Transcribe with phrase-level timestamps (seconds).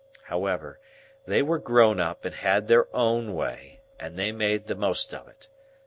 [0.23, 0.79] However,
[1.27, 5.27] they were grown up and had their own way, and they made the most of
[5.27, 5.47] it.